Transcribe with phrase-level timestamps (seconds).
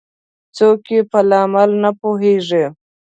[0.55, 2.65] څوک یې په لامل نه پوهیږي